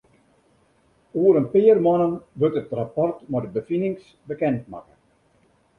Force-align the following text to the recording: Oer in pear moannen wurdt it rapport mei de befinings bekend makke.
Oer 1.23 1.35
in 1.41 1.47
pear 1.53 1.77
moannen 1.85 2.13
wurdt 2.39 2.59
it 2.61 2.75
rapport 2.79 3.15
mei 3.31 3.41
de 3.43 3.53
befinings 3.57 4.03
bekend 4.29 4.59
makke. 4.73 4.95